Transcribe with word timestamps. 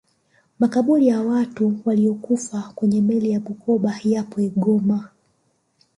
makabuli 0.59 1.07
ya 1.07 1.21
watu 1.21 1.79
waliyokufa 1.85 2.71
kwenye 2.75 3.01
meli 3.01 3.29
ya 3.31 3.39
bukoba 3.39 3.95
yapo 4.03 4.41
igoma 4.41 5.09